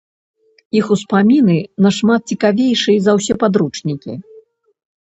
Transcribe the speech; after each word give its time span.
Іх 0.79 0.85
успаміны 0.95 1.57
нашмат 1.87 2.21
цікавейшыя 2.35 2.99
за 3.05 3.11
ўсе 3.21 3.33
падручнікі! 3.47 4.13